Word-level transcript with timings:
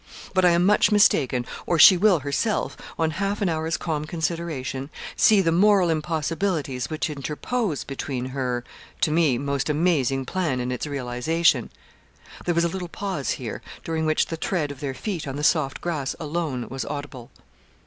But 0.33 0.43
I 0.45 0.49
am 0.49 0.65
much 0.65 0.91
mistaken, 0.91 1.45
or 1.67 1.77
she 1.77 1.95
will 1.95 2.21
herself, 2.21 2.75
on 2.97 3.11
half 3.11 3.39
an 3.39 3.49
hour's 3.49 3.77
calm 3.77 4.05
consideration, 4.05 4.89
see 5.15 5.41
the 5.41 5.51
moral 5.51 5.91
impossibilities 5.91 6.89
which 6.89 7.07
interpose 7.07 7.83
between 7.83 8.25
her, 8.29 8.63
to 9.01 9.11
me, 9.11 9.37
most 9.37 9.69
amazing 9.69 10.25
plan 10.25 10.59
and 10.59 10.73
its 10.73 10.87
realisation.' 10.87 11.69
There 12.45 12.55
was 12.55 12.63
a 12.63 12.67
little 12.69 12.87
pause 12.89 13.29
here, 13.37 13.61
during 13.83 14.07
which 14.07 14.25
the 14.25 14.37
tread 14.37 14.71
of 14.71 14.79
their 14.79 14.95
feet 14.95 15.27
on 15.27 15.35
the 15.35 15.43
soft 15.43 15.81
grass 15.81 16.15
alone 16.19 16.67
was 16.67 16.83
audible. 16.83 17.29